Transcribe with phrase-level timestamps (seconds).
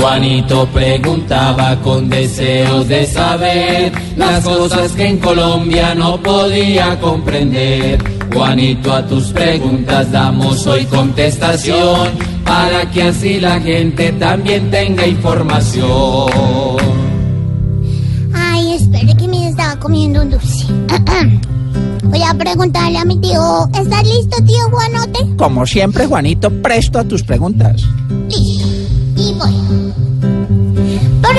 [0.00, 8.02] Juanito preguntaba con deseos de saber las cosas que en Colombia no podía comprender.
[8.32, 12.08] Juanito, a tus preguntas damos hoy contestación
[12.44, 16.30] para que así la gente también tenga información.
[18.32, 20.66] Ay, espere que me estaba comiendo un dulce.
[22.04, 23.68] Voy a preguntarle a mi tío.
[23.74, 25.36] ¿Estás listo, tío Juanote?
[25.36, 27.82] Como siempre, Juanito, presto a tus preguntas.
[28.30, 28.59] Listo.
[29.20, 29.54] Y voy.
[31.20, 31.36] ¿Por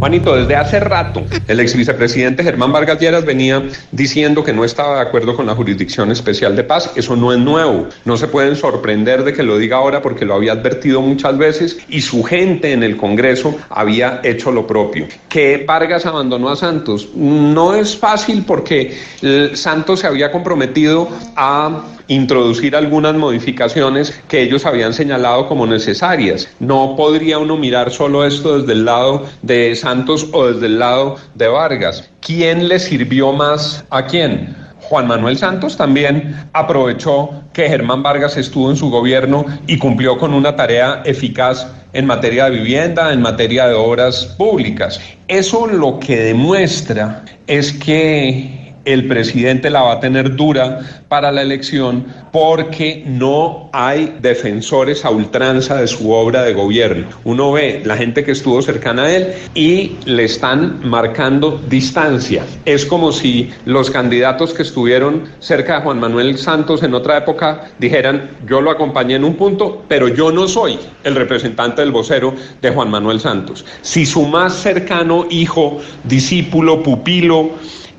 [0.00, 4.94] Juanito, desde hace rato el ex vicepresidente Germán Vargas Lleras venía diciendo que no estaba
[4.94, 6.90] de acuerdo con la Jurisdicción Especial de Paz.
[6.96, 7.86] Eso no es nuevo.
[8.06, 11.76] No se pueden sorprender de que lo diga ahora porque lo había advertido muchas veces
[11.90, 15.06] y su gente en el Congreso había hecho lo propio.
[15.28, 21.84] Que Vargas abandonó a Santos no es fácil porque eh, Santos se había comprometido a
[22.08, 26.48] introducir algunas modificaciones que ellos habían señalado como necesarias.
[26.58, 29.89] No podría uno mirar solo esto desde el lado de Santos
[30.32, 32.08] o desde el lado de Vargas.
[32.20, 34.56] ¿Quién le sirvió más a quién?
[34.82, 40.32] Juan Manuel Santos también aprovechó que Germán Vargas estuvo en su gobierno y cumplió con
[40.32, 45.00] una tarea eficaz en materia de vivienda, en materia de obras públicas.
[45.28, 51.42] Eso lo que demuestra es que el presidente la va a tener dura para la
[51.42, 57.08] elección porque no hay defensores a ultranza de su obra de gobierno.
[57.24, 62.44] Uno ve la gente que estuvo cercana a él y le están marcando distancia.
[62.64, 67.68] Es como si los candidatos que estuvieron cerca de Juan Manuel Santos en otra época
[67.78, 72.34] dijeran, yo lo acompañé en un punto, pero yo no soy el representante del vocero
[72.62, 73.64] de Juan Manuel Santos.
[73.82, 77.50] Si su más cercano hijo, discípulo, pupilo,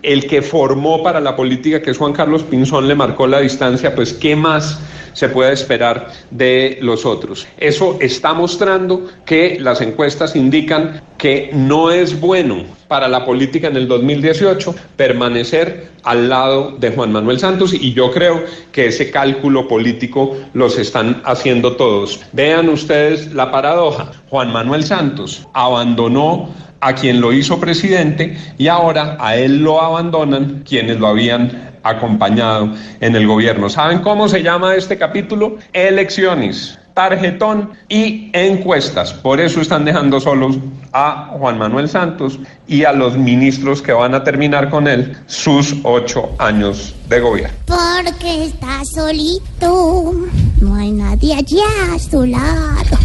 [0.04, 3.96] el que formó para la política, que es Juan Carlos Pinzón, le marcó la distancia,
[3.96, 4.80] pues ¿qué más
[5.14, 7.48] se puede esperar de los otros?
[7.58, 13.78] Eso está mostrando que las encuestas indican que no es bueno para la política en
[13.78, 19.68] el 2018 permanecer al lado de Juan Manuel Santos y yo creo que ese cálculo
[19.68, 22.20] político los están haciendo todos.
[22.34, 24.12] Vean ustedes la paradoja.
[24.30, 26.50] Juan Manuel Santos abandonó
[26.82, 32.74] a quien lo hizo presidente y ahora a él lo abandonan quienes lo habían acompañado
[33.00, 33.70] en el gobierno.
[33.70, 35.58] ¿Saben cómo se llama este capítulo?
[35.74, 39.14] Elecciones, tarjetón y encuestas.
[39.14, 40.58] Por eso están dejando solos
[40.94, 45.76] a Juan Manuel Santos y a los ministros que van a terminar con él sus
[45.84, 47.58] ocho años de gobierno.
[47.66, 50.14] Porque está solito.
[50.60, 52.98] No hay nadie allá a su lado.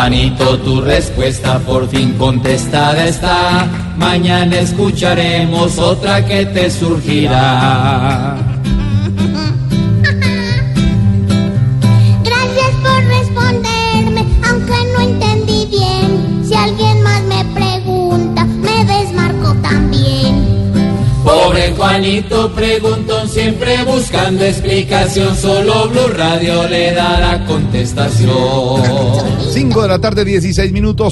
[0.00, 3.68] Juanito, tu respuesta por fin contestada está.
[3.98, 8.49] Mañana escucharemos otra que te surgirá.
[21.76, 25.36] Juanito preguntón, siempre buscando explicación.
[25.36, 28.30] Solo Blue Radio le dará contestación.
[29.50, 31.08] 5 de la tarde, 16 minutos.